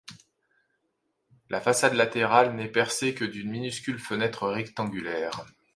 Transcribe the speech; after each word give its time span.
La 1.51 1.61
façade 1.61 1.93
latérale 1.93 2.55
n'est 2.55 2.71
percée 2.71 3.13
que 3.13 3.23
d'une 3.23 3.51
minuscule 3.51 3.99
fenêtre 3.99 4.47
rectangulaire. 4.47 5.45